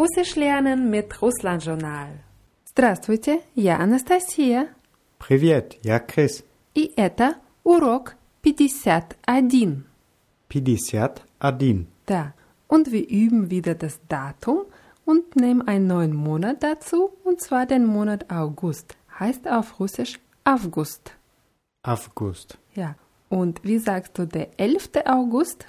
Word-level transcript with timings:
Russisch 0.00 0.36
lernen 0.36 0.90
mit 0.90 1.22
Russland-Journal. 1.22 2.20
Здравствуйте, 2.66 3.40
я 3.54 3.78
Анастасия. 3.78 4.68
Привет, 5.18 5.76
я 5.82 5.98
Крис. 5.98 6.44
И 6.74 6.92
это 6.96 7.36
урок 7.64 8.14
51. 8.42 9.16
51. 9.26 11.22
Da. 12.06 12.34
Und 12.68 12.92
wir 12.92 13.08
üben 13.08 13.50
wieder 13.50 13.74
das 13.74 13.98
Datum 14.08 14.66
und 15.04 15.36
nehmen 15.36 15.66
einen 15.66 15.86
neuen 15.86 16.14
Monat 16.14 16.62
dazu, 16.62 17.10
und 17.24 17.40
zwar 17.40 17.66
den 17.66 17.86
Monat 17.86 18.30
August. 18.30 18.96
Heißt 19.18 19.48
auf 19.48 19.80
Russisch 19.80 20.18
August. 20.44 21.12
Август. 21.82 22.58
Ja. 22.74 22.96
Und 23.28 23.64
wie 23.64 23.78
sagst 23.78 24.18
du 24.18 24.26
der 24.26 24.60
11. 24.60 24.90
August? 25.06 25.66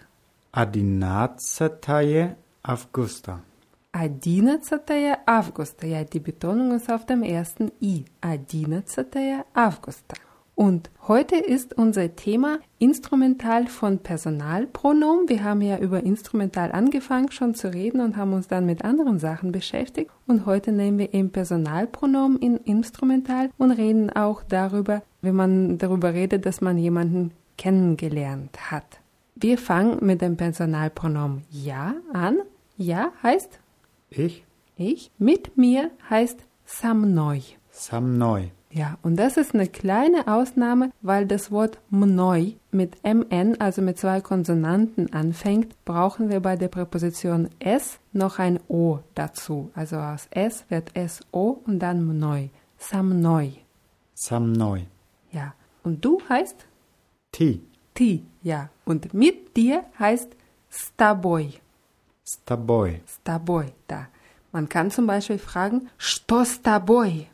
11 0.51 2.35
августа. 2.63 3.41
11 3.93 5.17
Августа. 5.25 5.87
Ja, 5.87 6.03
die 6.03 6.19
Betonung 6.19 6.71
ist 6.73 6.91
auf 6.91 7.05
dem 7.05 7.23
ersten 7.23 7.71
I. 7.81 8.05
11 8.21 9.45
Августа. 9.53 10.15
Und 10.57 10.89
heute 11.07 11.35
ist 11.35 11.77
unser 11.77 12.15
Thema 12.15 12.57
Instrumental 12.79 13.67
von 13.67 13.99
Personalpronomen. 13.99 15.29
Wir 15.29 15.43
haben 15.43 15.61
ja 15.61 15.77
über 15.77 16.01
Instrumental 16.01 16.71
angefangen 16.71 17.31
schon 17.31 17.53
zu 17.53 17.71
reden 17.71 18.01
und 18.01 18.17
haben 18.17 18.33
uns 18.33 18.47
dann 18.47 18.65
mit 18.65 18.83
anderen 18.83 19.19
Sachen 19.19 19.51
beschäftigt. 19.51 20.09
Und 20.25 20.47
heute 20.47 20.71
nehmen 20.71 20.97
wir 20.97 21.13
eben 21.13 21.29
Personalpronomen 21.29 22.39
in 22.39 22.57
Instrumental 22.57 23.51
und 23.59 23.69
reden 23.69 24.09
auch 24.09 24.41
darüber, 24.41 25.03
wenn 25.21 25.35
man 25.35 25.77
darüber 25.77 26.15
redet, 26.15 26.47
dass 26.47 26.59
man 26.59 26.79
jemanden 26.79 27.33
kennengelernt 27.59 28.71
hat. 28.71 28.99
Wir 29.35 29.59
fangen 29.59 30.03
mit 30.03 30.23
dem 30.23 30.37
Personalpronomen 30.37 31.43
ja 31.51 31.93
an. 32.13 32.39
Ja 32.77 33.11
heißt 33.21 33.59
ich? 34.16 34.44
ich. 34.76 35.10
Mit 35.18 35.56
mir 35.56 35.90
heißt 36.08 36.38
samnoi. 36.64 37.42
Sam 37.70 38.18
neu. 38.18 38.48
Ja, 38.70 38.96
und 39.02 39.16
das 39.16 39.36
ist 39.36 39.54
eine 39.54 39.66
kleine 39.66 40.28
Ausnahme, 40.28 40.92
weil 41.02 41.26
das 41.26 41.50
Wort 41.50 41.78
mnoi 41.90 42.56
mit 42.70 42.96
mn, 43.04 43.60
also 43.60 43.82
mit 43.82 43.98
zwei 43.98 44.22
Konsonanten 44.22 45.12
anfängt, 45.12 45.74
brauchen 45.84 46.30
wir 46.30 46.40
bei 46.40 46.56
der 46.56 46.68
Präposition 46.68 47.50
s 47.58 47.98
noch 48.12 48.38
ein 48.38 48.60
o 48.68 49.00
dazu. 49.14 49.70
Also 49.74 49.96
aus 49.96 50.26
s 50.30 50.64
wird 50.70 50.92
so 51.08 51.60
und 51.66 51.80
dann 51.80 52.06
mnoi. 52.06 52.50
Samnoi. 52.78 53.52
Sam 54.14 54.52
neu. 54.52 54.80
Ja. 55.32 55.54
Und 55.84 56.04
du 56.04 56.20
heißt 56.28 56.66
Ti. 57.32 57.60
ti. 57.94 58.24
Ja. 58.42 58.70
Und 58.84 59.14
mit 59.14 59.56
dir 59.56 59.84
heißt 59.98 60.30
staboi. 60.70 61.61
С 62.31 62.37
тобой. 62.37 63.03
Staboi. 63.07 63.73
Da. 63.87 64.07
Man 64.51 64.69
kann 64.69 64.91
zum 64.91 65.07
Beispiel 65.07 65.39
fragen, 65.39 65.89
что 65.97 66.43
с 66.43 66.59
тобой? 66.59 67.29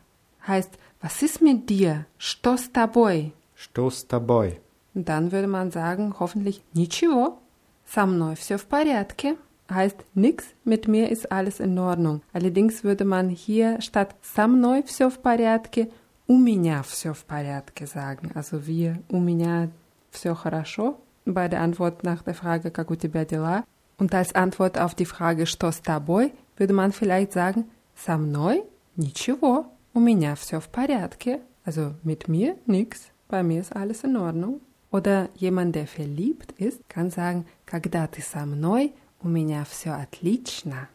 Heißt, 0.48 0.72
was 1.02 1.22
ist 1.22 1.42
mit 1.42 1.70
dir? 1.70 2.06
Что 2.18 2.58
с 2.58 2.70
тобой? 2.72 3.34
Что 3.56 3.90
с 3.90 4.06
тобой? 4.06 4.60
Und 4.94 5.10
dann 5.10 5.32
würde 5.32 5.48
man 5.48 5.72
sagen, 5.72 6.16
hoffentlich, 6.20 6.62
ничего. 6.74 7.40
Со 7.86 8.06
мной 8.06 8.36
все 8.36 8.58
в 8.58 8.66
порядке. 8.66 9.38
Heißt 9.70 9.98
nix, 10.14 10.46
mit 10.66 10.88
mir 10.88 11.10
ist 11.10 11.32
alles 11.32 11.60
in 11.60 11.78
Ordnung. 11.80 12.22
Allerdings 12.34 12.84
würde 12.84 13.06
man 13.06 13.30
hier 13.30 13.82
statt 13.82 14.16
со 14.22 14.48
мной 14.48 14.84
все 14.84 15.10
в 15.10 15.20
порядке, 15.20 15.90
у 16.28 16.38
меня 16.38 16.84
все 16.84 17.14
в 17.14 17.24
порядке 17.26 17.86
sagen. 17.86 18.32
Also 18.36 18.66
wir, 18.68 19.02
у 19.10 19.20
меня 19.20 19.70
все 20.12 20.36
хорошо. 20.36 21.00
Bei 21.26 21.48
der 21.48 21.62
Antwort 21.62 22.04
nach 22.04 22.22
der 22.22 22.36
Frage, 22.36 22.72
как 22.72 22.92
у 22.92 22.96
тебя 22.96 23.26
дела? 23.26 23.64
Und 23.98 24.14
als 24.14 24.36
Antwort 24.36 24.78
auf 24.78 24.96
die 24.96 25.06
Frage, 25.06 25.46
что 25.46 25.72
с 25.72 25.82
тобой, 25.82 26.34
würde 26.58 26.74
man 26.74 26.92
vielleicht 26.92 27.32
sagen, 27.32 27.66
со 27.96 28.18
мной 28.18 28.64
ничего, 28.96 29.66
у 29.94 30.00
меня 30.00 30.36
все 30.36 30.60
в 30.60 30.70
порядке. 30.70 31.42
Also 31.66 31.94
mit 32.04 32.28
mir 32.28 32.56
nix, 32.66 33.12
bei 33.30 33.44
mir 33.44 33.62
ist 33.62 33.76
alles 33.76 34.04
in 34.04 34.18
Ordnung. 34.18 34.62
Oder 34.92 35.30
jemand, 35.36 35.76
der 35.76 35.88
verliebt 35.88 36.52
ist, 36.54 36.88
kann 36.88 37.10
sagen, 37.10 37.46
когда 37.66 38.08
ты 38.08 38.22
со 38.22 38.46
мной, 38.46 38.94
у 39.22 39.28
меня 39.28 39.66
все 39.66 39.92
отлично. 39.92 40.90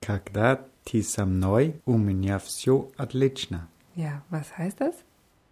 Когда 0.00 0.60
ты 0.84 1.02
со 1.02 1.24
мной, 1.24 1.80
у 1.84 1.96
меня 1.96 2.38
все 2.38 2.90
отлично. 2.96 3.68
Ja, 3.94 4.22
was 4.30 4.58
heißt 4.58 4.80
das? 4.80 4.94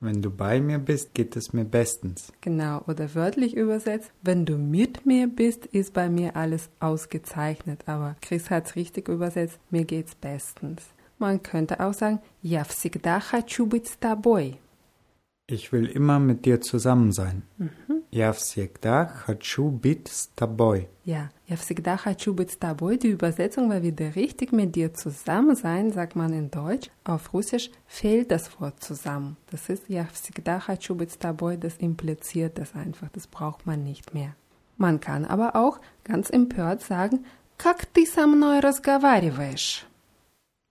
Wenn 0.00 0.20
du 0.20 0.31
bei 0.31 0.60
mir 0.60 0.78
bist, 0.78 1.15
geht 1.15 1.37
es 1.37 1.53
mir 1.53 1.65
bestens. 1.65 2.32
Genau, 2.41 2.82
oder 2.88 3.15
wörtlich 3.15 3.56
übersetzt, 3.56 4.10
wenn 4.22 4.44
du 4.44 4.59
mit 4.59 5.06
mir 5.06 5.28
bist, 5.28 5.66
ist 5.66 5.93
bei 5.93 6.09
mir 6.09 6.34
alles 6.34 6.70
ausgezeichnet. 6.81 7.84
Aber 7.87 8.16
Chris 8.20 8.50
hat 8.50 8.66
es 8.66 8.75
richtig 8.75 9.09
übersetzt, 9.09 9.60
mir 9.70 9.84
geht's 9.84 10.16
bestens. 10.16 10.82
Man 11.19 11.41
könnte 11.41 11.78
auch 11.78 11.94
sagen, 11.94 12.19
я 12.43 12.65
всегда 12.65 13.20
хочу 13.20 13.66
быть 13.66 13.87
с 13.87 13.97
тобой. 13.97 14.59
Ich 15.47 15.70
will 15.70 15.87
immer 15.87 16.19
mit 16.19 16.47
dir 16.47 16.60
zusammen 16.60 17.12
sein. 17.12 17.43
Я 18.10 18.32
всегда 18.32 19.06
хочу 19.06 19.70
быть 19.70 20.09
с 20.09 20.28
тобой. 20.34 20.88
Ja, 21.04 21.31
я 21.47 21.56
всегда 21.56 21.97
хочу 21.97 22.34
быть 22.34 22.50
с 22.50 22.56
тобой. 22.56 22.98
Die 22.98 23.10
Übersetzung 23.10 23.69
war 23.69 23.82
wieder 23.82 24.15
richtig. 24.15 24.53
Mit 24.53 24.75
dir 24.75 24.93
zusammen 24.94 25.56
sein, 25.56 25.93
sagt 25.93 26.15
man 26.15 26.32
in 26.32 26.50
Deutsch. 26.50 26.91
Auf 27.04 27.32
Russisch 27.32 27.70
fehlt 27.87 28.31
das 28.31 28.60
Wort 28.60 28.82
zusammen. 28.82 29.37
Das 29.50 29.69
ist 29.69 29.88
я 29.88 30.06
всегда 30.12 30.60
хочу 30.60 30.94
быть 30.94 31.12
с 31.12 31.19
тобой. 31.19 31.56
Das 31.56 31.76
impliziert 31.78 32.59
das 32.59 32.75
einfach. 32.75 33.09
Das 33.12 33.26
braucht 33.26 33.66
man 33.66 33.82
nicht 33.82 34.15
mehr. 34.15 34.34
Man 34.76 35.00
kann 35.00 35.25
aber 35.25 35.56
auch 35.56 35.81
ganz 36.04 36.31
empört 36.31 36.82
sagen, 36.82 37.25
как 37.56 37.87
ты 37.87 38.06
со 38.06 38.26
мной 38.26 38.60
разговариваешь? 38.60 39.87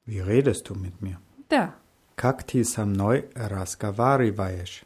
Wie 0.06 0.20
redest 0.20 0.68
du 0.70 0.76
mit 0.76 1.02
mir? 1.02 1.20
Да. 1.50 1.74
Как 2.16 2.44
ты 2.44 2.64
со 2.64 2.86
мной 2.86 3.30
разговариваешь? 3.36 4.84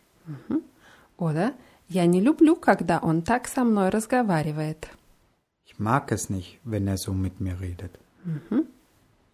Oder 1.18 1.54
я 1.91 2.07
не 2.07 2.21
люблю, 2.21 2.57
когда 2.57 2.99
он 2.99 3.23
так 3.23 3.49
со 3.49 3.65
мной 3.65 3.91
разговаривает. 3.91 4.89
Ich 5.67 5.79
mag 5.79 6.13
es 6.13 6.31
nicht, 6.31 6.59
wenn 6.65 6.87
er 6.87 6.97
so 6.97 7.13
mit 7.13 7.41
mir 7.41 7.61
redet. 7.61 7.91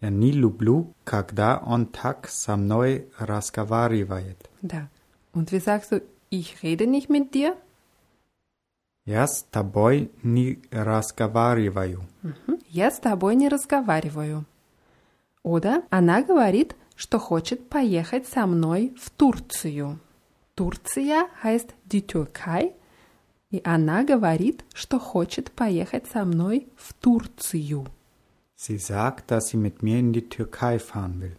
Я 0.00 0.10
не 0.10 0.32
люблю, 0.32 0.94
когда 1.04 1.58
он 1.58 1.86
так 1.86 2.28
со 2.28 2.56
мной 2.56 3.08
разговаривает. 3.18 4.50
Да. 4.62 4.88
Und 5.32 5.52
wie 5.52 5.60
sagst 5.60 5.92
du, 5.92 6.02
ich 6.30 6.62
rede 6.62 6.86
nicht 6.86 7.08
mit 7.10 7.34
dir? 7.34 7.56
Я 9.04 9.26
с 9.26 9.44
тобой 9.50 10.10
не 10.22 10.58
разговариваю. 10.70 12.02
Мгм. 12.22 12.58
Я 12.68 12.90
с 12.90 12.98
тобой 12.98 13.36
не 13.36 13.48
разговариваю. 13.48 14.44
Oder 15.44 15.84
она 15.90 16.22
говорит, 16.22 16.74
что 16.96 17.18
хочет 17.18 17.68
поехать 17.68 18.26
со 18.26 18.46
мной 18.46 18.94
в 18.98 19.10
Турцию. 19.10 20.00
Турция 20.55 21.27
heißt 21.43 21.73
die 21.85 22.05
Türkei. 22.07 22.73
И 23.51 23.61
она 23.65 24.03
говорит, 24.03 24.63
что 24.73 24.97
хочет 24.97 25.51
поехать 25.51 26.07
со 26.07 26.23
мной 26.23 26.67
в 26.77 26.93
Турцию. 26.93 27.87
Sie 28.55 28.77
sagt, 28.77 29.31
dass 29.31 29.49
sie 29.49 29.57
mit 29.57 29.81
mir 29.81 29.99
in 29.99 30.13
die 30.13 30.29
Türkei 30.29 30.79
fahren 30.79 31.19
will. 31.21 31.37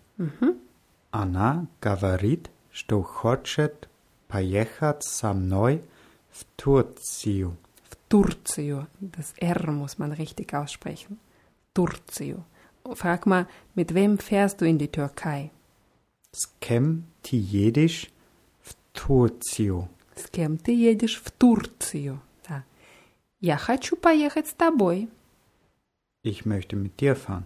Она 1.11 1.67
говорит, 1.81 2.51
что 2.71 3.03
хочет 3.03 3.89
поехать 4.29 5.05
со 5.05 5.33
мной 5.33 5.83
в 6.31 6.45
Турцию. 6.57 7.57
В 7.89 7.97
Турцию. 8.09 8.89
Das 9.01 9.35
R 9.39 9.71
muss 9.71 9.99
man 9.99 10.13
richtig 10.13 10.53
aussprechen. 10.55 11.19
Турцию. 11.75 12.45
Frag 12.95 13.27
mal, 13.27 13.47
mit 13.75 13.95
wem 13.95 14.19
fährst 14.19 14.61
du 14.61 14.67
in 14.67 14.79
die 14.79 14.91
Türkei? 14.91 15.51
С 16.33 16.51
кем 16.61 17.05
ты 17.23 17.37
едешь 17.37 18.11
в 18.16 18.16
Турцию? 18.97 19.89
С 20.17 20.29
кем 20.31 20.57
ты 20.59 20.73
едешь 20.73 21.21
в 21.25 21.31
Турцию? 21.31 22.21
Да. 22.49 22.65
Я 23.41 23.57
хочу 23.57 23.97
поехать 23.97 24.47
с 24.49 24.53
тобой. 24.55 25.09
Ich 26.25 26.45
möchte 26.45 26.77
mit 26.77 26.97
dir 27.01 27.17
fahren. 27.17 27.45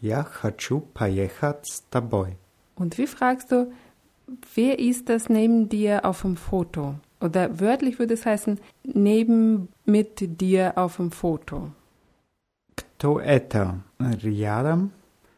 Я 0.00 0.22
хочу 0.24 0.80
поехать 0.80 1.66
с 1.66 1.80
тобой. 1.90 2.36
Und 2.76 2.98
wie 2.98 3.06
fragst 3.06 3.52
du, 3.52 3.72
wer 4.56 4.78
ist 4.78 5.08
das 5.08 5.28
neben 5.28 5.68
dir 5.68 6.04
auf 6.04 6.22
dem 6.22 6.36
Foto? 6.36 6.96
Oder 7.20 7.60
wörtlich 7.60 7.98
würde 7.98 8.14
es 8.14 8.26
heißen, 8.26 8.58
neben 8.82 9.68
mit 9.84 10.40
dir 10.40 10.72
auf 10.76 10.96
dem 10.96 11.10
Foto. 11.12 11.70
Кто 12.76 13.20
это? 13.20 13.80
Рядом 14.00 14.90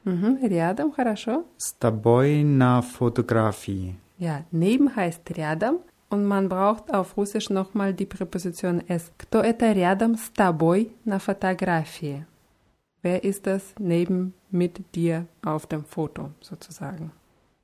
Mhm, 0.05 0.38
рядом, 0.49 0.93
хорошо. 0.93 1.44
с 1.59 1.73
тобой 1.73 2.43
на 2.44 2.81
фотографии. 2.81 3.97
Ja, 4.21 4.44
neben 4.50 4.94
heißt 4.94 5.37
рядом 5.37 5.79
und 6.09 6.25
man 6.25 6.49
braucht 6.49 6.93
auf 6.93 7.17
Russisch 7.17 7.50
nochmal 7.50 7.93
die 7.94 8.06
Präposition 8.06 8.83
s. 8.88 9.11
Кто 9.19 9.41
это 9.41 9.73
рядом 9.73 10.17
с 10.17 10.31
тобой 10.31 10.93
на 11.05 11.19
фотографии? 11.19 12.25
Wer 13.03 13.23
ist 13.23 13.47
das 13.47 13.62
neben 13.79 14.35
mit 14.50 14.94
dir 14.94 15.27
auf 15.44 15.67
dem 15.67 15.85
Foto 15.85 16.31
sozusagen? 16.41 17.12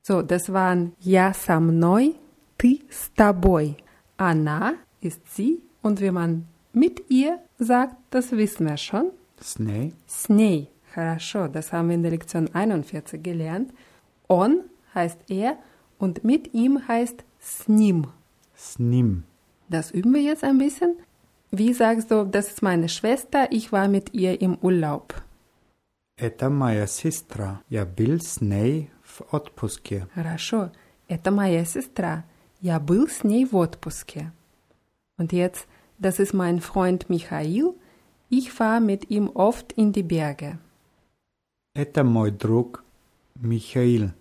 So, 0.01 0.21
das 0.21 0.51
waren 0.51 0.93
я 0.99 1.33
со 1.33 1.59
мной, 1.59 2.15
ты 2.57 2.81
с 2.89 3.09
тобой. 3.15 3.77
Она 4.17 4.75
ist 5.01 5.21
sie 5.35 5.61
und 5.81 6.01
wenn 6.01 6.13
man 6.13 6.45
mit 6.73 7.09
ihr 7.09 7.39
sagt, 7.57 7.95
das 8.11 8.31
wissen 8.31 8.67
wir 8.67 8.77
schon. 8.77 9.11
С 9.39 9.59
ней. 9.59 9.93
С 10.07 10.29
ней. 10.29 10.69
Хорошо, 10.93 11.47
das 11.47 11.73
haben 11.73 11.89
wir 11.89 11.95
in 11.95 12.03
der 12.03 12.11
Lektion 12.11 12.49
41 12.53 13.23
gelernt. 13.23 13.73
On 14.29 14.61
heißt 14.93 15.19
er 15.29 15.57
und 15.97 16.23
mit 16.23 16.53
ihm 16.53 16.87
heißt 16.87 17.23
snim. 17.41 18.07
Snim. 18.55 19.23
Das 19.69 19.91
üben 19.91 20.13
wir 20.13 20.21
jetzt 20.21 20.43
ein 20.43 20.57
bisschen. 20.57 20.95
Wie 21.51 21.73
sagst 21.73 22.09
du, 22.11 22.25
das 22.25 22.47
ist 22.47 22.61
meine 22.61 22.89
Schwester, 22.89 23.51
ich 23.51 23.71
war 23.71 23.87
mit 23.87 24.13
ihr 24.13 24.41
im 24.41 24.57
Urlaub? 24.61 25.21
Это 26.15 26.49
моя 26.49 26.85
сестра. 26.87 27.61
Я 27.69 27.85
был 27.85 28.19
с 28.21 28.39
ней 28.39 28.91
в 29.03 29.21
отпуске. 29.31 30.07
Хорошо, 30.13 30.71
это 31.07 31.31
моя 31.31 31.65
сестра. 31.65 32.23
Я 32.61 32.79
был 32.79 33.07
с 33.07 33.23
ней 33.23 33.45
в 33.45 33.55
отпуске. 33.55 34.31
Und 35.17 35.33
jetzt, 35.33 35.67
das 35.99 36.19
ist 36.19 36.33
mein 36.33 36.59
Freund 36.59 37.09
Michael. 37.09 37.73
Ich 38.29 38.59
war 38.59 38.79
mit 38.79 39.09
ihm 39.09 39.29
oft 39.33 39.73
in 39.73 39.91
die 39.91 40.03
Berge. 40.03 40.59
Это 41.75 42.03
мой 42.03 42.31
друг 42.31 42.83
Михаил. 43.35 44.11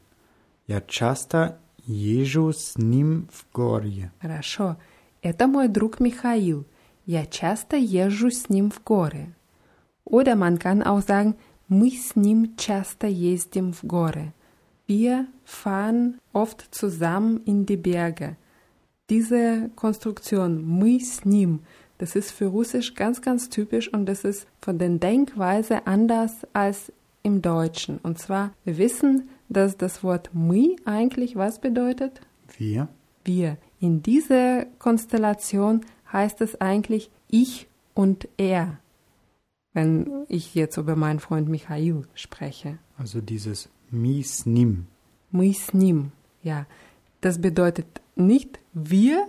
Я 0.66 0.80
часто 0.80 1.58
езжу 1.86 2.52
с 2.52 2.76
ним 2.76 3.28
в 3.32 3.46
горы. 3.52 4.10
Хорошо, 4.20 4.76
это 5.22 5.46
мой 5.46 5.68
друг 5.68 6.00
Michael. 6.00 6.64
Я 7.06 7.26
часто 7.26 7.76
езжу 7.76 8.30
с 8.30 8.48
ним 8.48 8.70
в 8.70 8.82
горы. 8.84 9.34
Oder 10.04 10.36
man 10.36 10.58
kann 10.58 10.82
auch 10.82 11.02
sagen, 11.02 11.36
мы 11.68 11.90
с 11.90 12.16
ним 12.16 12.56
часто 12.56 13.06
ездим 13.06 13.72
в 13.72 13.84
горы. 13.84 14.32
Wir 14.86 15.26
fahren 15.44 16.18
oft 16.32 16.74
zusammen 16.74 17.40
in 17.46 17.64
die 17.66 17.76
Berge. 17.76 18.36
Diese 19.08 19.70
Konstruktion, 19.74 20.62
мы 20.64 21.00
с 21.00 21.24
ним, 21.24 21.60
das 21.98 22.16
ist 22.16 22.32
für 22.32 22.46
Russisch 22.46 22.94
ganz, 22.94 23.22
ganz 23.22 23.48
typisch 23.48 23.92
und 23.92 24.06
das 24.06 24.24
ist 24.24 24.46
von 24.60 24.78
der 24.78 24.90
Denkweise 24.90 25.86
anders 25.86 26.32
als 26.52 26.92
im 27.22 27.42
Deutschen. 27.42 27.98
Und 28.02 28.18
zwar, 28.18 28.52
wir 28.64 28.76
wissen, 28.76 29.28
dass 29.49 29.77
das 29.77 30.03
Wort 30.03 30.31
мы 30.33 30.75
eigentlich 30.85 31.35
was 31.35 31.59
bedeutet? 31.59 32.21
Wir. 32.57 32.87
Wir. 33.23 33.57
In 33.79 34.01
dieser 34.01 34.65
Konstellation 34.79 35.81
heißt 36.11 36.41
es 36.41 36.59
eigentlich 36.61 37.11
ich 37.29 37.67
und 37.93 38.27
er, 38.37 38.79
wenn 39.73 40.25
ich 40.27 40.55
jetzt 40.55 40.77
über 40.77 40.95
meinen 40.95 41.19
Freund 41.19 41.49
Michael 41.49 42.03
spreche. 42.13 42.79
Also 42.97 43.21
dieses 43.21 43.69
Misnim. 43.91 44.87
Misnim, 45.31 46.11
ja. 46.41 46.65
Das 47.21 47.41
bedeutet 47.41 47.87
nicht 48.15 48.59
wir, 48.73 49.27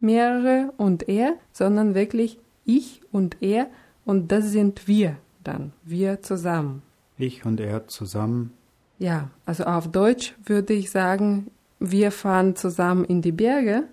mehrere 0.00 0.72
und 0.76 1.08
er, 1.08 1.36
sondern 1.52 1.94
wirklich 1.94 2.38
ich 2.64 3.00
und 3.12 3.40
er 3.40 3.68
und 4.04 4.30
das 4.32 4.50
sind 4.50 4.86
wir 4.88 5.16
dann, 5.42 5.72
wir 5.84 6.22
zusammen. 6.22 6.82
Ich 7.16 7.44
und 7.46 7.60
er 7.60 7.86
zusammen 7.88 8.52
Ja, 8.99 9.29
also 9.45 9.63
auf 9.65 9.91
Deutsch 9.91 10.35
würde 10.45 10.73
ich 10.73 10.91
sagen, 10.91 11.51
wir 11.79 12.11
fahren 12.11 12.55
zusammen 12.55 13.03
in 13.05 13.21
die 13.21 13.31
Berge 13.31 13.83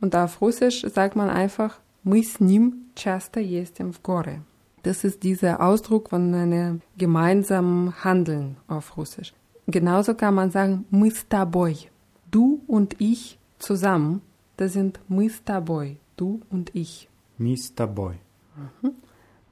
und 0.00 0.14
auf 0.16 0.40
Russisch 0.40 0.82
sagt 0.82 1.16
man 1.16 1.30
einfach 1.30 1.80
мы 2.04 2.22
с 2.22 2.38
ним 2.38 2.90
часто 2.94 3.40
ездим 3.40 3.92
в 3.92 4.02
горы. 4.02 4.42
Das 4.82 5.04
ist 5.04 5.22
dieser 5.22 5.62
Ausdruck 5.62 6.10
von 6.10 6.34
einem 6.34 6.82
gemeinsamen 6.98 8.04
Handeln 8.04 8.56
auf 8.68 8.96
Russisch. 8.98 9.32
Genauso 9.66 10.14
kann 10.14 10.34
man 10.34 10.50
sagen 10.50 10.84
мы 10.90 11.10
с 11.10 11.24
тобой. 11.26 11.90
Du 12.30 12.60
und 12.66 12.96
ich 13.00 13.38
zusammen, 13.58 14.20
das 14.58 14.74
sind 14.74 15.00
мы 15.08 15.30
с 15.30 15.40
тобой, 15.42 15.98
du 16.16 16.40
und 16.50 16.74
ich. 16.74 17.08
Mi 17.38 17.56
с 17.56 17.70
тобой. 17.70 18.20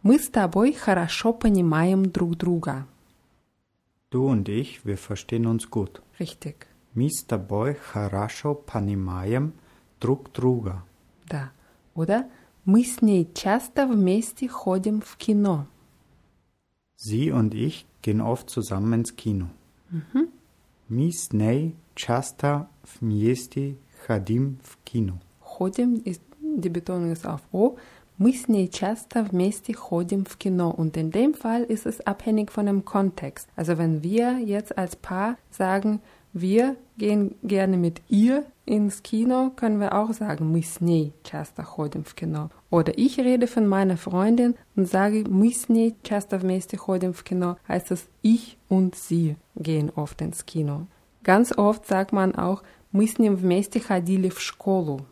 Мы 0.03 0.19
с 0.19 0.29
тобой 0.29 0.73
хорошо 0.75 1.33
понимаем 1.33 2.11
друг 2.11 2.37
друга. 2.37 2.87
Du 4.11 4.27
und 4.27 4.49
ich, 4.49 4.85
wir 4.85 4.99
verstehen 4.99 5.47
uns 5.47 5.71
gut. 5.71 6.03
Richtig, 6.21 6.67
Mi 6.95 7.09
с 7.09 7.23
тобой 7.25 7.75
хорошо 7.75 8.55
понимаем 8.55 9.55
друг 10.01 10.31
друга. 10.33 10.85
да. 11.29 11.51
Oder 11.95 12.31
мы 12.65 12.85
с 12.85 13.01
ней 13.03 13.29
часто 13.35 13.87
вместе 13.87 14.49
ходим 14.49 15.01
в 15.01 15.17
кино. 15.17 15.67
Sie 16.97 17.33
und 17.33 17.55
ich 17.55 17.87
gehen 18.03 18.21
oft 18.21 18.51
zusammen 18.51 18.93
ins 19.01 19.17
Kino. 19.17 19.49
Mi 20.89 21.11
с 21.11 21.33
ней 21.33 21.75
часто 21.95 22.69
вместе 23.01 23.77
ходим 24.07 24.59
в 24.63 24.77
кино. 24.85 25.19
Ходим, 25.41 25.97
ist, 26.05 26.21
die 26.41 26.69
Betonung 26.71 27.11
ist 27.13 27.27
auf 27.27 27.41
O. 27.53 27.77
Мы 28.19 28.33
с 28.35 28.47
ней 28.47 28.69
часто 28.69 29.23
вместе 29.23 29.75
ходим 29.75 30.25
в 30.25 30.37
кино. 30.37 30.71
Und 30.71 30.97
in 30.97 31.11
dem 31.11 31.35
Fall 31.35 31.63
ist 31.65 31.87
es 31.87 32.01
abhängig 32.07 32.51
von 32.53 32.67
dem 32.67 32.85
Kontext. 32.85 33.49
Also 33.57 33.79
wenn 33.79 34.03
wir 34.03 34.39
jetzt 34.39 34.77
als 34.77 34.97
Paar 34.97 35.37
sagen, 35.51 36.01
wir 36.33 36.77
gehen 36.97 37.35
gerne 37.43 37.77
mit 37.77 38.01
ihr 38.09 38.45
ins 38.65 39.03
Kino, 39.03 39.51
können 39.57 39.81
wir 39.81 39.95
auch 39.95 40.13
sagen, 40.13 40.51
мы 40.51 40.63
с 40.63 40.81
ней 40.81 41.13
часто 41.25 41.63
ходим 41.63 42.05
в 42.05 42.15
кино. 42.15 42.51
Oder 42.71 42.97
ich 42.97 43.19
rede 43.19 43.47
von 43.47 43.67
meiner 43.67 43.97
Freundin 43.97 44.55
und 44.77 44.87
sage, 44.87 45.29
мы 45.29 45.53
с 45.53 45.69
ней 45.69 45.97
часто 46.03 46.39
вместе 46.39 46.77
ходим 46.77 47.13
в 47.13 47.25
кино, 47.25 47.57
heißt 47.69 47.91
es, 47.91 48.09
ich 48.23 48.57
und 48.69 48.95
sie 48.95 49.37
gehen 49.57 49.91
oft 49.95 50.21
ins 50.21 50.47
Kino. 50.47 50.87
Ganz 51.23 51.53
oft 51.57 51.87
sagt 51.87 52.13
man 52.13 52.35
auch, 52.35 52.63
мы 52.93 53.07
с 53.07 53.19
ним 53.19 53.37
вместе 53.37 53.81
ходили 53.81 54.29
в 54.29 54.41
школу. 54.41 55.07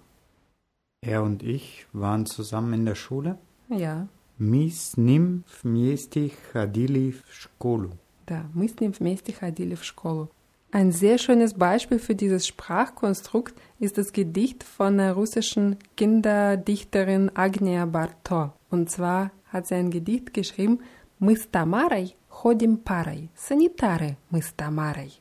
Er 1.05 1.23
und 1.23 1.43
ich 1.43 1.87
waren 1.93 2.27
zusammen 2.27 2.73
in 2.75 2.85
der 2.85 2.95
Schule. 2.95 3.39
Ja, 3.69 4.07
Mi 4.39 4.71
с 4.71 4.97
ним 4.97 5.45
вместе 5.63 6.31
ходили 6.53 7.11
в 7.11 7.25
школу. 7.33 7.91
да, 8.27 8.45
мы 8.55 8.69
с 8.69 8.79
ним 8.81 8.93
вместе 8.93 9.33
ходили 9.33 9.75
в 9.75 9.85
школу. 9.85 10.31
Ein 10.73 10.93
sehr 10.93 11.19
schönes 11.19 11.53
Beispiel 11.55 11.99
für 11.99 12.15
dieses 12.15 12.47
Sprachkonstrukt 12.47 13.55
ist 13.81 13.99
das 13.99 14.13
Gedicht 14.13 14.63
von 14.63 14.99
der 14.99 15.15
russischen 15.15 15.79
Kinderdichterin 15.97 17.31
Agnia 17.35 17.87
Barto. 17.87 18.53
Und 18.71 18.89
zwar 18.91 19.31
hat 19.53 19.67
sie 19.67 19.75
ein 19.75 19.91
Gedicht 19.91 20.33
geschrieben, 20.33 20.79
Мы 21.19 21.37
с 21.37 21.47
Тамарой 21.47 22.15
ходим 22.29 22.79
парой, 22.79 23.29
санитары 23.37 24.17
мы 24.31 24.41
с 24.43 24.53
Тамарой. 24.55 25.13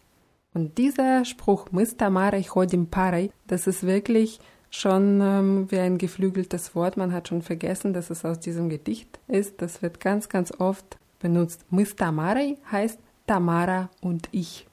Und 0.53 0.77
dieser 0.77 1.25
Spruch, 1.25 1.67
Мы 1.71 1.85
с 1.85 1.93
Тамарой 1.93 2.43
ходим 2.43 2.85
парой, 2.85 3.31
das 3.47 3.67
ist 3.67 3.83
wirklich 3.83 4.39
schon 4.73 5.21
ähm, 5.21 5.71
wie 5.71 5.79
ein 5.79 5.97
geflügeltes 5.97 6.75
Wort. 6.75 6.97
Man 6.97 7.13
hat 7.13 7.27
schon 7.27 7.41
vergessen, 7.41 7.93
dass 7.93 8.09
es 8.09 8.25
aus 8.25 8.39
diesem 8.39 8.69
Gedicht 8.69 9.19
ist. 9.27 9.61
Das 9.61 9.81
wird 9.81 9.99
ganz, 9.99 10.29
ganz 10.29 10.51
oft 10.59 10.97
benutzt. 11.19 11.65
Мы 11.69 11.85
с 11.85 11.95
Тамарой 11.95 12.57
heißt 12.71 12.99
Tamara 13.25 13.89
und 14.01 14.29
ich. 14.31 14.67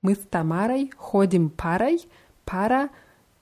Мы 0.00 0.14
с 0.14 0.28
Тамарой 0.30 0.90
ходим 0.96 1.50
парой. 1.50 2.00
Para 2.44 2.90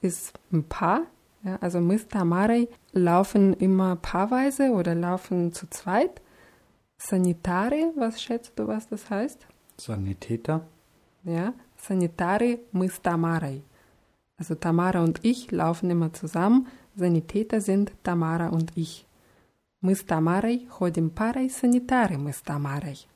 ist 0.01 0.33
ein 0.51 0.65
Paar. 0.65 1.03
Ja, 1.45 1.57
also 1.61 1.81
мы 1.81 1.99
с 1.99 2.07
Тамарой 2.09 2.69
laufen 2.93 3.53
immer 3.55 3.97
paarweise 3.97 4.71
oder 4.73 4.95
laufen 4.95 5.53
zu 5.53 5.69
zweit. 5.69 6.23
Sanitare, 6.97 7.93
was 7.97 8.23
schätzt 8.23 8.59
du, 8.59 8.67
was 8.67 8.89
das 8.89 9.11
heißt? 9.11 9.47
Sanitäter. 9.77 10.63
Ja, 11.25 11.53
Sanitare 11.77 12.61
мы 12.73 12.89
с 12.89 12.99
Тамарой. 13.01 13.63
Also 14.39 14.55
Tamara 14.55 15.03
und 15.03 15.21
ich 15.25 15.51
laufen 15.51 15.91
immer 15.91 16.13
zusammen. 16.13 16.67
Sanitäter 16.97 17.61
sind 17.61 17.93
Tamara 18.03 18.49
und 18.49 18.73
ich. 18.77 19.07
Мы 19.81 19.95
с 19.95 20.03
Тамарой 20.03 20.67
ходим 20.71 21.11
парой, 21.11 21.51
санитары 21.51 22.17
мы 22.17 22.33
с 22.33 22.41
Тамарой. 22.43 23.07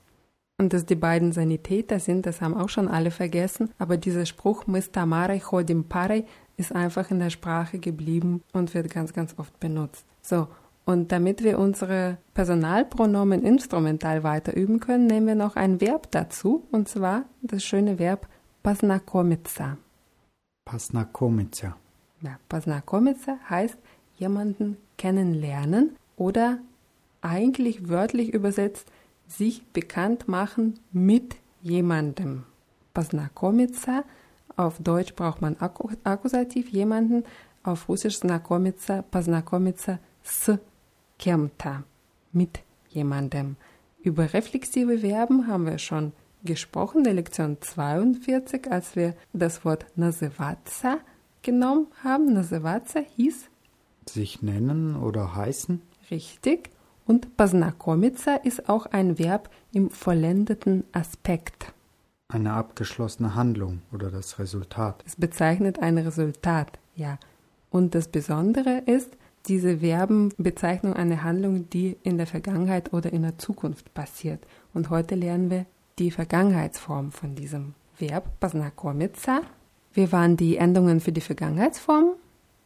Und 0.58 0.72
dass 0.72 0.84
die 0.84 0.96
beiden 0.96 1.32
Sanitäter 1.32 1.98
sind, 1.98 2.26
das 2.26 2.40
haben 2.40 2.54
auch 2.54 2.68
schon 2.68 2.88
alle 2.88 3.10
vergessen. 3.10 3.70
Aber 3.78 3.96
dieser 3.96 4.26
Spruch, 4.26 4.66
мы 4.66 4.82
с 4.82 4.90
Тамарой 4.90 5.40
ходим 5.40 5.84
парой, 5.84 6.26
ist 6.56 6.74
einfach 6.74 7.10
in 7.10 7.20
der 7.20 7.30
Sprache 7.30 7.78
geblieben 7.78 8.42
und 8.52 8.74
wird 8.74 8.90
ganz, 8.92 9.12
ganz 9.12 9.34
oft 9.38 9.58
benutzt. 9.60 10.04
So, 10.20 10.48
und 10.84 11.12
damit 11.12 11.44
wir 11.44 11.58
unsere 11.58 12.18
Personalpronomen 12.34 13.44
instrumental 13.44 14.22
weiter 14.22 14.56
üben 14.56 14.80
können, 14.80 15.06
nehmen 15.06 15.26
wir 15.26 15.34
noch 15.34 15.54
ein 15.56 15.80
Verb 15.80 16.10
dazu, 16.10 16.66
und 16.70 16.88
zwar 16.88 17.24
das 17.40 17.62
schöne 17.62 17.98
Verb 17.98 18.26
познакомиться. 18.62 19.78
Познакомиться. 20.64 21.76
Ja, 22.20 22.38
познакомиться 22.48 23.38
heißt 23.48 23.78
jemanden 24.18 24.76
kennenlernen 24.98 25.96
oder 26.16 26.58
eigentlich 27.22 27.88
wörtlich 27.88 28.34
übersetzt 28.34 28.86
sich 29.26 29.64
bekannt 29.72 30.28
machen 30.28 30.78
mit 30.92 31.36
jemandem. 31.62 32.44
Познакомиться, 32.92 34.04
auf 34.56 34.78
Deutsch 34.78 35.14
braucht 35.14 35.40
man 35.40 35.54
Akku- 35.56 35.96
Akkusativ 36.04 36.68
jemanden, 36.70 37.24
auf 37.62 37.88
Russisch 37.88 38.18
знакомиться, 38.18 39.02
познакомиться 39.10 39.98
с 40.22 40.58
кем-то, 41.18 41.84
mit 42.32 42.60
jemandem. 42.88 43.56
Über 44.02 44.32
reflexive 44.32 44.98
Verben 44.98 45.46
haben 45.46 45.66
wir 45.66 45.78
schon 45.78 46.12
gesprochen, 46.43 47.03
der 47.03 47.13
Lektion 47.13 47.57
42, 47.59 48.71
als 48.71 48.95
wir 48.95 49.15
das 49.33 49.65
Wort 49.65 49.85
Nasevatsa 49.95 50.97
genommen 51.41 51.87
haben. 52.03 52.33
Nasevatsa 52.33 52.99
hieß 52.99 53.49
sich 54.09 54.41
nennen 54.41 54.95
oder 54.95 55.35
heißen. 55.35 55.81
Richtig. 56.11 56.69
Und 57.05 57.35
Pasnakomica 57.37 58.35
ist 58.35 58.69
auch 58.69 58.85
ein 58.87 59.19
Verb 59.19 59.49
im 59.73 59.89
vollendeten 59.89 60.85
Aspekt. 60.91 61.73
Eine 62.29 62.53
abgeschlossene 62.53 63.35
Handlung 63.35 63.81
oder 63.91 64.09
das 64.09 64.39
Resultat. 64.39 65.03
Es 65.05 65.15
bezeichnet 65.15 65.79
ein 65.79 65.97
Resultat, 65.97 66.79
ja. 66.95 67.17
Und 67.69 67.95
das 67.95 68.07
Besondere 68.07 68.83
ist, 68.85 69.17
diese 69.47 69.79
Verben 69.79 70.29
bezeichnen 70.37 70.93
eine 70.93 71.23
Handlung, 71.23 71.69
die 71.69 71.97
in 72.03 72.17
der 72.17 72.27
Vergangenheit 72.27 72.93
oder 72.93 73.11
in 73.11 73.23
der 73.23 73.37
Zukunft 73.37 73.93
passiert. 73.93 74.45
Und 74.73 74.89
heute 74.89 75.15
lernen 75.15 75.49
wir 75.51 75.65
die 75.98 76.10
Vergangenheitsform 76.10 77.12
von 77.12 77.34
diesem 77.34 77.74
Verb, 77.98 78.38
познакомиться. 78.40 79.42
Wir 79.92 80.12
waren 80.12 80.36
die 80.36 80.56
Endungen 80.56 81.00
für 81.00 81.12
die 81.12 81.20
Vergangenheitsform? 81.20 82.14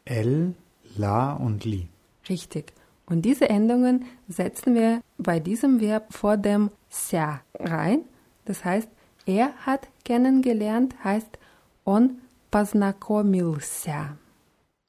L, 0.05 0.55
la 0.97 1.33
und 1.35 1.65
li. 1.65 1.89
Richtig. 2.29 2.73
Und 3.07 3.23
diese 3.23 3.49
Endungen 3.49 4.05
setzen 4.29 4.75
wir 4.75 5.01
bei 5.19 5.41
diesem 5.41 5.81
Verb 5.81 6.13
vor 6.13 6.37
dem 6.37 6.71
ся 6.91 7.41
rein. 7.59 8.03
Das 8.45 8.65
heißt, 8.65 8.89
er 9.27 9.53
hat 9.67 9.89
kennengelernt, 10.05 10.95
heißt 11.05 11.39
on 11.85 12.19
познакомился. 12.51 14.17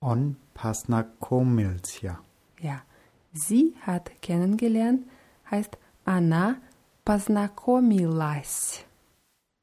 On 0.01 0.35
познакомился. 0.53 2.17
Ja. 2.59 2.81
Sie 3.33 3.73
hat 3.81 4.11
kennengelernt, 4.21 5.07
heißt 5.49 5.77
она 6.05 6.57
познакомилась. 7.07 8.85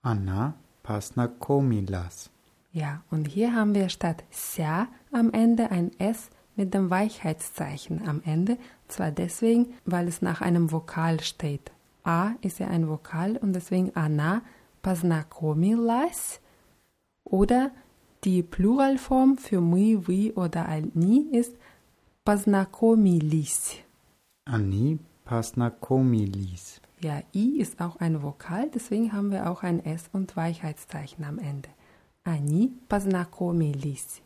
Она 0.02 0.54
познакомилась. 0.82 2.30
Ja, 2.72 3.02
und 3.10 3.26
hier 3.26 3.54
haben 3.54 3.74
wir 3.74 3.88
statt 3.88 4.24
ся 4.30 4.86
am 5.12 5.32
Ende 5.32 5.70
ein 5.70 5.90
S 5.98 6.30
mit 6.56 6.72
dem 6.74 6.90
Weichheitszeichen 6.90 8.06
am 8.06 8.22
Ende, 8.24 8.58
zwar 8.86 9.10
deswegen, 9.10 9.74
weil 9.84 10.06
es 10.08 10.22
nach 10.22 10.40
einem 10.40 10.70
Vokal 10.70 11.20
steht. 11.20 11.72
A 12.04 12.32
ist 12.42 12.58
ja 12.58 12.68
ein 12.68 12.88
Vokal 12.88 13.36
und 13.36 13.52
deswegen 13.54 13.94
она 13.94 14.42
познакомилась. 14.82 16.40
Oder 17.24 17.70
die 18.24 18.42
Pluralform 18.42 19.36
für 19.38 19.60
мы, 19.60 20.06
вы 20.06 20.32
oder 20.34 20.66
они 20.66 21.28
ist 21.32 21.56
познакомились. 22.24 23.82
Они 24.44 24.98
познакомились. 25.24 26.80
Ja, 27.00 27.22
I 27.34 27.58
ist 27.58 27.80
auch 27.80 27.96
ein 27.96 28.22
Vokal, 28.22 28.70
deswegen 28.70 29.12
haben 29.12 29.30
wir 29.30 29.50
auch 29.50 29.62
ein 29.62 29.84
S 29.84 30.10
und 30.12 30.36
Weichheitszeichen 30.36 31.24
am 31.24 31.38
Ende. 31.38 31.70
Они 32.24 32.72
познакомились. 32.88 34.22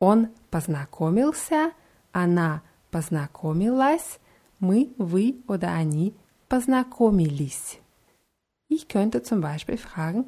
Он 0.00 0.28
познакомился, 0.50 1.70
она 2.12 2.62
познакомилась, 2.90 4.18
мы, 4.58 4.90
вы 4.98 5.36
oder 5.46 5.72
они 5.72 6.14
познакомились. 6.48 7.80
Ich 8.68 8.88
könnte 8.88 9.22
zum 9.22 9.40
Beispiel 9.40 9.76
fragen, 9.76 10.24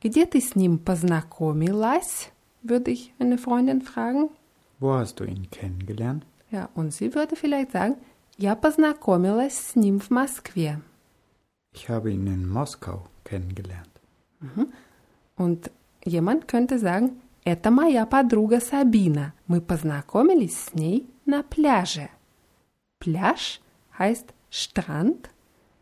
где 0.00 0.24
ты 0.26 0.40
с 0.40 0.54
ним 0.54 0.78
познакомилась? 0.78 2.30
Würde 2.62 2.90
ich 2.90 3.12
eine 3.18 3.36
Freundin 3.36 3.82
fragen. 3.82 4.30
Wo 4.78 4.94
hast 4.94 5.20
du 5.20 5.24
ihn 5.24 5.50
kennengelernt? 5.50 6.24
Ja, 6.50 6.68
und 6.74 6.92
sie 6.92 7.14
würde 7.14 7.36
vielleicht 7.36 7.72
sagen, 7.72 7.96
я 8.38 8.54
познакомилась 8.54 9.58
с 9.58 9.76
ним 9.76 10.00
в 10.00 10.10
Москве. 10.10 10.80
Ich 11.74 11.88
habe 11.88 12.10
ihn 12.12 12.26
in 12.26 12.48
Moskau 12.48 13.08
kennengelernt. 13.24 13.88
Und 15.36 15.70
jemand 16.04 16.48
könnte 16.48 16.78
sagen, 16.78 17.20
это 17.44 17.70
моя 17.70 18.06
подруга 18.06 18.60
Сабина. 18.60 19.32
Мы 19.46 19.60
познакомились 19.60 20.58
с 20.58 20.74
ней 20.74 21.06
на 21.26 21.42
пляже. 21.42 22.08
Пляж 22.98 23.60
heißt 23.98 24.34
Strand. 24.50 25.30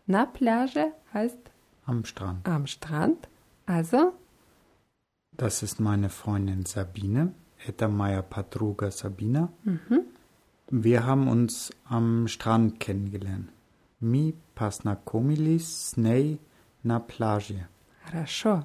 На 0.07 0.27
пляже 0.27 0.93
heißt 1.13 1.39
Am 1.87 2.05
Strand. 2.05 2.47
am 2.47 2.67
Strand. 2.67 3.29
Also, 3.67 4.13
Das 5.37 5.63
ist 5.63 5.79
meine 5.81 6.11
Freundin 6.11 6.65
Sabine. 6.67 7.33
Это 7.67 7.89
моя 7.89 8.23
подруга 8.23 8.91
Sabina. 8.91 9.49
Wir 10.71 11.07
haben 11.07 11.29
uns 11.29 11.71
am 11.89 12.29
Strand 12.29 12.79
kennengelernt. 12.81 13.49
Mi 14.03 14.35
познакомились 14.55 15.67
с 15.69 15.97
ней 15.97 16.41
на 16.83 17.01
пляже. 17.01 17.69
хорошо. 18.05 18.65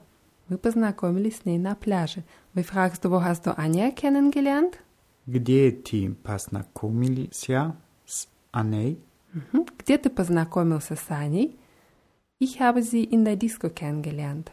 Мы 0.49 0.57
познакомились 0.57 1.37
с 1.37 1.45
ней 1.45 1.57
на 1.57 1.75
пляже. 1.75 2.23
Wie 2.53 2.63
fragst 2.63 3.03
du, 3.03 3.11
wo 3.11 3.23
hast 3.23 3.45
du 3.45 3.57
Anja 3.57 3.91
kennengelernt? 3.91 4.79
Где 5.25 5.71
ты 5.71 6.13
познакомился 6.13 7.75
с 8.05 8.27
Аней? 8.51 8.99
Mhm. 9.33 9.67
Где 9.79 9.97
ты 9.97 10.09
познакомился 10.09 10.95
с 10.95 11.09
Аней? 11.09 11.57
Ich 12.39 12.59
habe 12.59 12.81
sie 12.83 13.03
in 13.05 13.23
der 13.23 13.37
Disco 13.37 13.69
kennengelernt. 13.69 14.51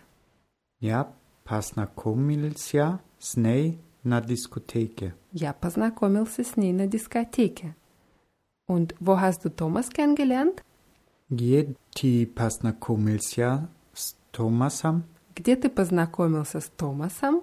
Я 0.81 1.13
познакомился 1.45 3.01
с 3.19 3.37
ней 3.37 3.79
на 4.05 4.21
дискотеке. 4.21 5.15
Я 5.33 5.53
познакомился 5.53 6.45
с 6.45 6.57
ней 6.57 6.73
на 6.73 6.87
дискотеке. 6.87 7.75
Und 8.69 8.95
wo 9.01 9.21
hast 9.21 9.45
du 9.45 9.49
Thomas 9.51 9.91
kennengelernt? 9.91 10.63
Где 11.30 11.74
ты 11.92 12.28
познакомился 12.28 13.68
с 13.94 14.16
Томасом? 14.32 15.06
Где 15.36 15.56
ты 15.56 15.70
познакомился 15.70 16.60
с 16.60 16.70
Томасом? 16.78 17.42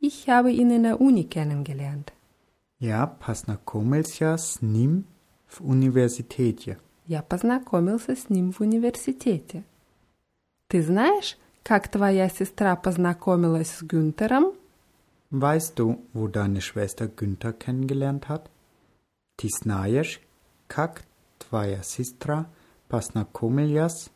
Ich 0.00 0.26
habe 0.28 0.50
ihn 0.50 0.70
in 0.70 0.82
der 0.82 1.00
Uni 1.00 1.22
kennengelernt. 1.22 2.12
Я 2.80 3.06
познакомился 3.06 4.36
с 4.36 4.60
ним 4.60 5.04
в 5.46 5.60
университете. 5.60 6.78
Я 7.06 7.22
познакомился 7.22 8.16
с 8.16 8.28
ним 8.28 8.52
в 8.52 8.60
университете. 8.60 9.62
Ты 10.66 10.82
знаешь, 10.82 11.38
как 11.62 11.88
твоя 11.88 12.28
сестра 12.28 12.74
познакомилась 12.74 13.70
с 13.70 13.82
Гюнтером? 13.82 14.52
Weißt 15.30 15.78
du, 15.78 15.98
wo 16.12 16.28
deine 16.28 16.60
Schwester 16.60 17.08
Günther 17.08 17.52
kennengelernt 17.52 18.28
hat? 18.28 18.50
Ты 19.36 19.48
знаешь, 19.48 20.20
как 20.66 21.04
твоя 21.38 21.82
сестра 21.82 22.46
познакомилась 22.87 24.09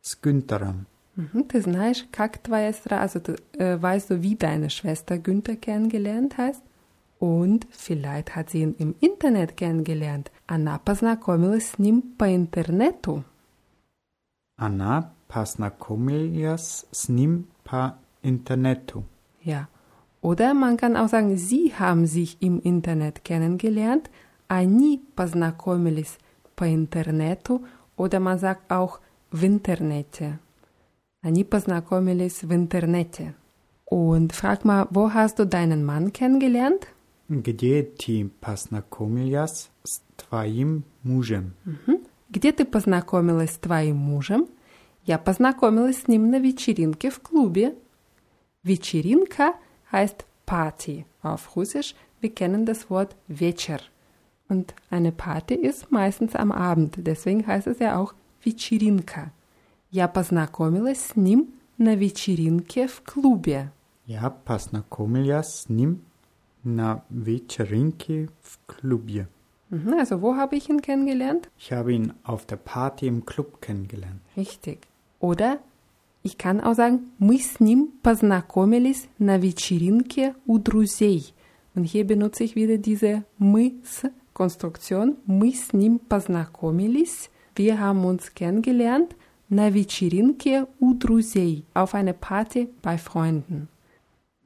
с 0.00 0.16
Güntherом? 0.20 0.86
Mhm, 1.16 1.44
ты 1.48 1.60
знаешь, 1.60 2.06
как 2.10 2.38
твоя 2.38 2.72
сестра, 2.72 3.02
also 3.02 3.20
du, 3.20 3.36
äh, 3.58 3.80
weißt 3.80 4.10
du, 4.10 4.22
wie 4.22 4.34
deine 4.34 4.70
Schwester 4.70 5.18
Günther 5.18 5.56
kennengelernt 5.56 6.38
heißt? 6.38 6.62
Und 7.18 7.68
vielleicht 7.70 8.34
hat 8.34 8.50
sie 8.50 8.62
ihn 8.62 8.74
im 8.78 8.94
Internet 9.00 9.56
kennengelernt. 9.56 10.32
Она 10.48 10.78
познакомилась 10.78 11.70
с 11.70 11.78
ним 11.78 12.02
по 12.18 12.24
интернету. 12.34 13.22
Она 14.56 15.12
познакомилась 15.28 16.84
с 16.90 17.08
ним 17.08 17.46
по 17.62 17.96
интернету. 18.22 19.04
Ja. 19.44 19.68
Oder 20.20 20.54
man 20.54 20.76
kann 20.76 20.96
auch 20.96 21.08
sagen, 21.08 21.36
sie 21.36 21.74
haben 21.78 22.06
sich 22.06 22.38
im 22.40 22.60
Internet 22.60 23.24
kennengelernt. 23.24 24.10
Они 24.48 25.00
познакомились 25.14 26.18
по 26.56 26.64
интернету. 26.64 27.64
Oder 27.96 28.20
man 28.20 28.38
sagt 28.38 28.70
auch 28.70 29.00
в 29.30 29.44
интернете. 29.44 30.38
Они 31.22 31.44
познакомились 31.44 32.42
в 32.42 32.52
интернете. 32.52 33.34
Und 33.84 34.32
frag 34.32 34.64
mal, 34.64 34.88
wo 34.90 35.12
hast 35.12 35.38
du 35.38 35.46
deinen 35.46 35.84
Mann 35.84 36.12
kennengelernt? 36.12 36.88
Где 37.28 37.82
ты 37.82 38.28
познакомилась 38.40 39.70
с 39.84 40.02
твоим 40.16 40.84
мужем? 41.02 41.54
Мгм. 41.64 42.00
Где 42.28 42.52
ты 42.52 42.64
познакомилась 42.64 43.52
с 43.52 43.58
твоим 43.58 43.96
мужем? 43.96 44.48
Я 45.04 45.18
познакомилась 45.18 46.02
с 46.02 46.08
ним 46.08 46.30
на 46.30 46.38
вечеринке 46.38 47.10
в 47.10 47.20
клубе. 47.20 47.74
Вечеринка 48.62 49.54
heißt 49.92 50.24
Party 50.46 51.04
auf 51.22 51.56
Russisch. 51.56 51.94
Wir 52.20 52.34
kennen 52.34 52.64
das 52.64 52.88
Wort 52.88 53.16
Вечер. 53.28 53.80
Und 54.48 54.74
eine 54.90 55.12
Party 55.12 55.54
ist 55.54 55.90
meistens 55.90 56.34
am 56.34 56.52
Abend. 56.52 56.96
Deswegen 56.98 57.46
heißt 57.46 57.66
es 57.66 57.78
ja 57.78 57.98
auch 57.98 58.14
Вечеринка. 58.42 59.32
Я 59.90 60.08
познакомилась 60.08 61.00
с 61.00 61.16
ним 61.16 61.48
на 61.78 61.94
вечеринке 61.94 62.86
в 62.88 63.02
клубе. 63.02 63.70
Я 64.06 64.30
познакомилась 64.30 65.54
с 65.62 65.68
ним 65.68 66.02
на 66.64 67.02
вечеринке 67.10 68.28
в 68.42 68.58
клубе. 68.66 69.28
Mhm, 69.70 69.94
also 69.94 70.20
wo 70.20 70.36
habe 70.36 70.56
ich 70.56 70.68
ihn 70.68 70.82
kennengelernt? 70.82 71.48
Ich 71.58 71.72
habe 71.72 71.92
ihn 71.92 72.12
auf 72.24 72.44
der 72.46 72.56
Party 72.56 73.06
im 73.06 73.24
Club 73.24 73.62
kennengelernt. 73.62 74.20
Richtig. 74.36 74.80
Oder 75.18 75.58
ich 76.22 76.36
kann 76.36 76.60
auch 76.60 76.74
sagen, 76.74 77.12
мы 77.18 77.38
с 77.38 77.58
ним 77.58 77.90
познакомились 78.02 79.08
на 79.18 79.38
вечеринке 79.38 80.34
у 80.46 80.58
друзей. 80.58 81.32
Und 81.74 81.84
hier 81.84 82.06
benutze 82.06 82.44
ich 82.44 82.54
wieder 82.54 82.76
diese 82.76 83.24
мы 83.38 83.74
с 83.82 84.10
Konstruktion. 84.36 85.16
Мы 85.26 85.52
с 85.52 85.72
ним 85.72 85.98
познакомились. 85.98 87.30
Wir 87.54 87.78
haben 87.78 88.04
uns 88.04 88.34
kennengelernt 88.34 89.14
на 89.48 89.70
вечеринке 89.70 90.66
у 90.80 90.94
друзей. 90.94 91.64
Auf 91.74 91.94
einer 91.94 92.14
Party 92.14 92.68
bei 92.82 92.96
Freunden. 92.98 93.68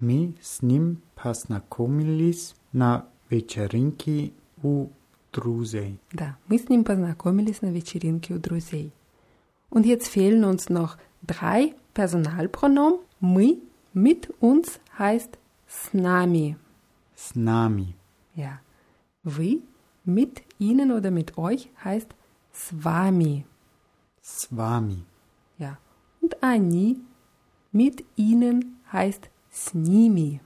Мы 0.01 0.35
с 0.43 0.63
ним 0.63 1.01
познакомились 1.15 2.55
на 2.73 3.07
вечеринке 3.31 4.33
у 4.63 4.89
друзей. 5.33 5.99
Да, 6.13 6.37
мы 6.49 6.59
с 6.59 6.69
ним 6.69 6.85
познакомились 6.85 7.63
на 7.63 7.69
вечеринке 7.69 8.35
у 8.35 8.39
друзей. 8.39 8.93
Und 9.71 9.87
jetzt 9.87 10.09
fehlen 10.09 10.45
uns 10.45 10.69
noch 10.69 10.97
drei 11.23 11.75
Personalpronomen. 11.95 12.99
Мы, 13.21 13.59
mit 13.95 14.33
uns 14.41 14.79
heißt 14.99 15.39
с 15.67 15.93
нами. 15.93 16.57
С 17.15 17.35
нами. 17.35 17.95
Ja. 18.35 18.61
Вы, 19.23 19.63
mit 20.05 20.43
ihnen 20.59 20.93
oder 20.93 21.11
mit 21.11 21.37
euch 21.37 21.69
heißt 21.85 22.15
с 22.53 22.73
вами. 22.73 23.45
С 24.23 24.49
вами. 24.51 25.05
Ja. 25.59 25.79
Und 26.21 26.43
они, 26.43 26.99
mit 27.73 28.05
ihnen 28.17 28.79
heißt 28.93 29.31
с 29.51 29.75
ними. 29.75 30.41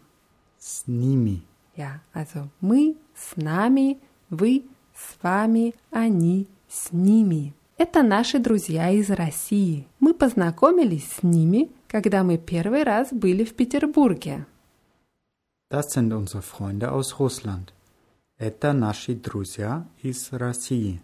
С 0.59 0.87
ними. 0.87 1.43
Ja, 1.77 2.01
also 2.13 2.49
мы 2.61 2.97
с 3.15 3.37
нами, 3.37 3.99
вы 4.29 4.65
с 4.95 5.17
вами, 5.23 5.75
они 5.91 6.47
с 6.69 6.93
ними. 6.93 7.55
Это 7.79 8.03
наши 8.03 8.39
друзья 8.39 8.91
из 8.91 9.09
России. 9.09 9.87
Мы 10.01 10.13
познакомились 10.13 11.09
с 11.11 11.23
ними, 11.23 11.71
когда 11.89 12.23
мы 12.23 12.37
первый 12.37 12.83
раз 12.83 13.09
были 13.11 13.45
в 13.45 13.55
Петербурге. 13.55 14.47
Das 15.71 15.93
sind 15.93 16.13
unsere 16.13 16.43
Freunde 16.43 16.93
aus 16.93 17.19
Russland. 17.19 17.73
Это 18.39 18.73
наши 18.73 19.15
друзья 19.15 19.87
из 20.03 20.33
России. 20.33 21.01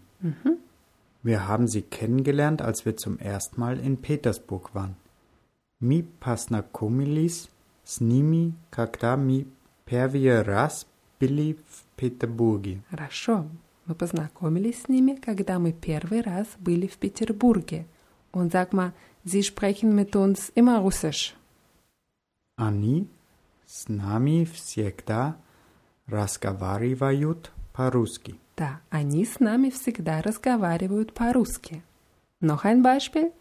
Wir 1.23 1.47
haben 1.47 1.67
sie 1.67 1.81
kennengelernt, 1.81 2.61
als 2.61 2.85
wir 2.85 2.95
zum 2.97 3.19
ersten 3.19 3.59
Mal 3.59 3.79
in 3.79 3.97
Petersburg 3.97 4.73
waren. 4.73 4.95
Мы 5.79 6.03
познакомились 6.19 7.49
с 7.83 7.99
ними, 7.99 8.53
когда 8.71 9.15
мы 9.17 9.45
первый 9.85 10.41
раз 10.41 10.87
были 11.19 11.57
в 11.69 11.83
Петербурге. 11.95 12.81
Хорошо. 12.89 13.45
Мы 13.85 13.95
познакомились 13.95 14.83
с 14.83 14.87
ними, 14.87 15.15
когда 15.15 15.59
мы 15.59 15.71
первый 15.73 16.21
раз 16.21 16.47
были 16.59 16.87
в 16.87 16.97
Петербурге. 16.97 17.85
Und 18.33 18.51
sag 18.51 18.73
mal, 18.73 18.93
Sie 19.23 19.43
sprechen 19.43 19.93
mit 19.93 20.15
uns 20.15 20.49
immer 20.55 20.79
Russisch. 20.79 21.35
Они 22.55 23.07
с 23.65 23.89
нами 23.89 24.45
всегда 24.45 25.37
разговаривают 26.06 27.52
по-русски. 27.72 28.38
Да, 28.56 28.80
они 28.90 29.24
с 29.24 29.40
нами 29.40 29.70
всегда 29.70 30.22
разговаривают 30.22 31.14
по-русски. 31.14 31.82
Noch 32.40 32.64
ein 32.64 32.82
Beispiel. 32.82 33.32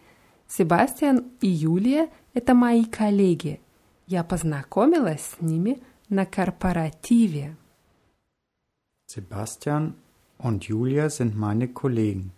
Себастьян 0.48 1.32
и 1.42 1.48
Юлия– 1.48 2.10
это 2.34 2.54
мои 2.54 2.86
коллеги. 2.86 3.62
Я 4.08 4.24
познакомилась 4.24 5.22
с 5.22 5.42
ними 5.42 5.82
на 6.10 6.26
корпоративе. 6.26 7.56
Sebastian 9.08 9.94
und 10.40 10.64
Julia 10.64 11.10
sind 11.10 11.36
meine 11.36 11.68
Kollegen. 11.68 12.32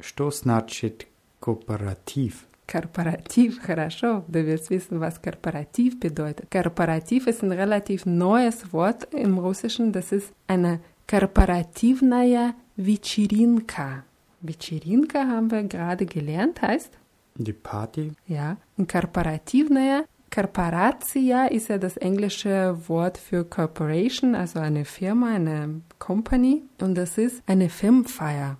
Что 0.00 0.30
значит 0.30 1.06
кооператив? 1.40 2.46
Korporativ, 2.71 3.61
хорошо. 3.61 4.23
Du 4.27 4.45
willst 4.45 4.69
wissen, 4.69 4.99
was 4.99 5.21
Korporativ 5.21 5.99
bedeutet. 5.99 6.51
Korporativ 6.51 7.27
ist 7.27 7.43
ein 7.43 7.51
relativ 7.51 8.05
neues 8.05 8.71
Wort 8.71 9.07
im 9.13 9.39
Russischen. 9.39 9.91
Das 9.91 10.11
ist 10.11 10.31
eine 10.47 10.79
korporativnaya 11.07 12.53
вечеринка. 12.77 14.03
Вечеринка 14.41 15.27
haben 15.27 15.49
wir 15.51 15.63
gerade 15.63 16.05
gelernt, 16.05 16.61
heißt 16.61 16.91
Die 17.35 17.53
Party? 17.53 18.11
Ja, 18.27 18.57
und 18.77 18.91
korporativnaya, 18.91 20.03
Korporatia 20.29 21.47
ist 21.47 21.69
ja 21.69 21.77
das 21.79 21.97
englische 21.97 22.77
Wort 22.87 23.17
für 23.17 23.43
Corporation, 23.43 24.35
also 24.35 24.59
eine 24.59 24.85
Firma, 24.85 25.33
eine 25.33 25.81
Company. 25.97 26.63
Und 26.79 26.95
das 26.95 27.17
ist 27.17 27.41
eine 27.47 27.69
Firmenfeier, 27.69 28.57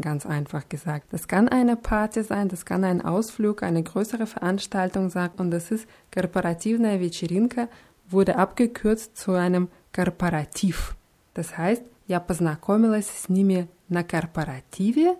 ganz 0.00 0.26
einfach 0.26 0.68
gesagt. 0.68 1.12
Das 1.12 1.28
kann 1.28 1.48
eine 1.48 1.76
Party 1.76 2.22
sein, 2.22 2.48
das 2.48 2.64
kann 2.64 2.84
ein 2.84 3.02
Ausflug, 3.02 3.62
eine 3.62 3.82
größere 3.82 4.26
Veranstaltung 4.26 5.10
sein. 5.10 5.30
Und 5.36 5.50
das 5.50 5.70
ist 5.70 5.86
Korporativnaya 6.12 7.00
вечеринка, 7.00 7.68
wurde 8.08 8.36
abgekürzt 8.36 9.16
zu 9.16 9.32
einem 9.32 9.68
Korporativ. 9.92 10.96
Das 11.34 11.56
heißt, 11.56 11.82
я 12.06 12.18
познакомилась 12.20 13.08
с 13.08 13.28
ними 13.28 13.68
на 13.88 14.02
корпоративе, 14.02 15.16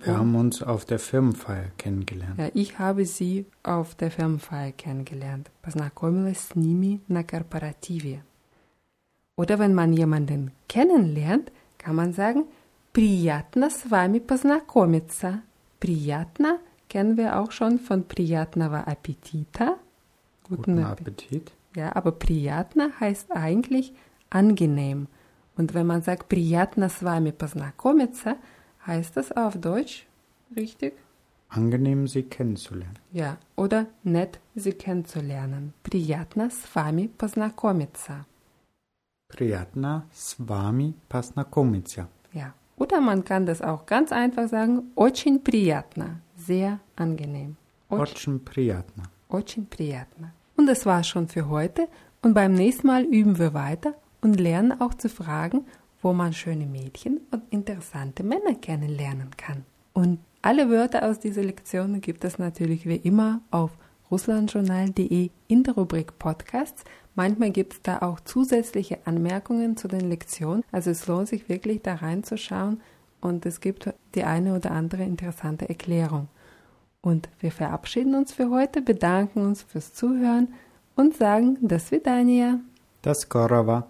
Wir 0.00 0.16
haben 0.16 0.36
uns 0.36 0.62
auf 0.62 0.84
der 0.84 1.00
Firmenfeier 1.00 1.70
kennengelernt. 1.76 2.38
Ja, 2.38 2.50
ich 2.54 2.78
habe 2.78 3.04
sie 3.04 3.46
auf 3.64 3.96
der 3.96 4.12
Firmenfeier 4.12 4.70
kennengelernt. 4.70 5.50
Познакомилась 5.60 6.38
с 6.38 6.54
ними 6.54 7.00
на 7.08 7.24
корпоративе. 7.24 8.22
Oder 9.36 9.58
wenn 9.58 9.74
man 9.74 9.92
jemanden 9.92 10.52
kennenlernt, 10.68 11.50
kann 11.78 11.96
man 11.96 12.12
sagen, 12.12 12.44
приятно 12.92 13.70
с 13.70 13.84
вами 13.86 14.18
познакомиться. 14.18 15.42
Приятно 15.78 16.58
kennen 16.88 17.16
wir 17.16 17.38
auch 17.38 17.52
schon 17.52 17.78
von 17.78 18.02
приятного 18.02 18.86
аппетита. 18.86 19.78
Guten 20.44 20.78
Appetit. 20.78 21.52
Ja, 21.76 21.94
aber 21.94 22.12
приятно 22.12 22.92
heißt 22.98 23.30
eigentlich 23.32 23.92
angenehm. 24.30 25.08
Und 25.56 25.74
wenn 25.74 25.86
man 25.86 26.02
sagt 26.02 26.28
приятно 26.28 26.88
с 26.88 27.02
вами 27.02 27.30
познакомиться, 27.32 28.36
heißt 28.86 29.16
das 29.16 29.32
auf 29.32 29.60
Deutsch 29.60 30.06
richtig? 30.56 30.94
Angenehm, 31.50 32.06
Sie 32.06 32.22
kennenzulernen. 32.24 32.98
Ja, 33.10 33.38
oder 33.56 33.86
nett, 34.02 34.38
sie 34.54 34.72
kennenzulernen. 34.72 35.72
Приятно 35.82 36.50
с 36.50 36.74
вами 36.74 37.06
познакомиться. 37.06 38.26
Приятно 39.28 40.06
с 40.12 40.36
вами 40.38 40.94
познакомиться. 41.08 42.08
Ja. 42.32 42.54
Oder 42.76 43.00
man 43.00 43.24
kann 43.24 43.46
das 43.46 43.60
auch 43.60 43.86
ganz 43.86 44.12
einfach 44.12 44.48
sagen, 44.48 44.90
очень 44.94 45.42
приятно, 45.42 46.20
sehr 46.36 46.78
angenehm. 46.96 47.56
Очень 47.88 48.40
приятно. 48.44 49.04
Очень 49.28 49.66
приятно. 49.66 50.32
Und 50.56 50.66
das 50.66 50.86
war's 50.86 51.08
schon 51.08 51.28
für 51.28 51.48
heute. 51.48 51.88
Und 52.22 52.34
beim 52.34 52.54
nächsten 52.54 52.86
Mal 52.86 53.04
üben 53.04 53.38
wir 53.38 53.54
weiter 53.54 53.94
und 54.20 54.38
lernen 54.38 54.80
auch 54.80 54.94
zu 54.94 55.08
fragen, 55.08 55.64
wo 56.02 56.12
man 56.12 56.32
schöne 56.32 56.66
Mädchen 56.66 57.20
und 57.30 57.42
interessante 57.50 58.22
Männer 58.22 58.54
kennenlernen 58.54 59.30
kann. 59.36 59.64
Und 59.92 60.18
alle 60.42 60.70
Wörter 60.70 61.08
aus 61.08 61.18
dieser 61.18 61.42
Lektion 61.42 62.00
gibt 62.00 62.24
es 62.24 62.38
natürlich 62.38 62.86
wie 62.86 62.96
immer 62.96 63.40
auf 63.50 63.72
russlandjournal.de 64.11 65.29
in 65.47 65.63
der 65.63 65.75
Rubrik 65.75 66.19
Podcasts. 66.19 66.83
Manchmal 67.15 67.51
gibt 67.51 67.73
es 67.73 67.81
da 67.81 67.99
auch 67.99 68.19
zusätzliche 68.19 68.99
Anmerkungen 69.05 69.77
zu 69.77 69.87
den 69.87 70.09
Lektionen. 70.09 70.63
Also 70.71 70.91
es 70.91 71.07
lohnt 71.07 71.27
sich 71.27 71.49
wirklich 71.49 71.81
da 71.81 71.95
reinzuschauen 71.95 72.81
und 73.21 73.45
es 73.45 73.61
gibt 73.61 73.93
die 74.15 74.23
eine 74.23 74.55
oder 74.55 74.71
andere 74.71 75.03
interessante 75.03 75.69
Erklärung. 75.69 76.27
Und 77.01 77.29
wir 77.39 77.51
verabschieden 77.51 78.15
uns 78.15 78.33
für 78.33 78.49
heute, 78.49 78.81
bedanken 78.81 79.45
uns 79.45 79.61
fürs 79.61 79.93
Zuhören 79.93 80.53
und 80.95 81.15
sagen 81.15 81.57
dass 81.61 81.83
das 81.83 81.91
Vidania. 81.91 82.59
Das 83.01 83.27
Korava. 83.27 83.87